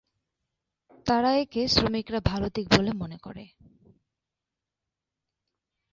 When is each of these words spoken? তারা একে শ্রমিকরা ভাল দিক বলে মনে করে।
তারা 1.05 1.31
একে 1.35 1.61
শ্রমিকরা 1.67 2.19
ভাল 2.25 2.43
দিক 2.53 2.67
বলে 2.77 2.91
মনে 2.93 3.17
করে। 3.17 3.45